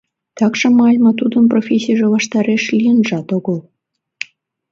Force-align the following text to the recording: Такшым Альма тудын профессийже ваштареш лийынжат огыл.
Такшым 0.37 0.75
Альма 0.87 1.11
тудын 1.19 1.45
профессийже 1.51 2.07
ваштареш 2.13 2.63
лийынжат 2.77 3.27
огыл. 3.37 3.57